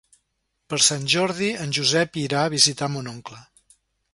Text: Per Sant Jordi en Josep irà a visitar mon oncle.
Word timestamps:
Per 0.73 0.77
Sant 0.85 1.03
Jordi 1.13 1.49
en 1.65 1.75
Josep 1.79 2.17
irà 2.23 2.41
a 2.47 2.53
visitar 2.55 2.91
mon 2.95 3.13
oncle. 3.13 3.43